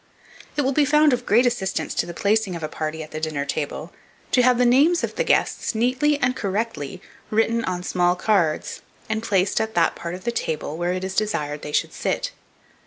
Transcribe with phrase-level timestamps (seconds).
[0.57, 3.19] It will be found of great assistance to the placing of a party at the
[3.19, 3.93] dinner table,
[4.31, 9.21] to have the names of the guests neatly (and correctly) written on small cards, and
[9.21, 12.31] placed at that part of the table where it is desired they should sit.